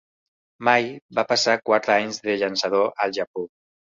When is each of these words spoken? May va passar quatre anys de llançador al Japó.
May 0.67 0.87
va 1.19 1.25
passar 1.33 1.55
quatre 1.71 1.95
anys 1.97 2.19
de 2.27 2.39
llançador 2.45 2.91
al 3.05 3.17
Japó. 3.21 3.45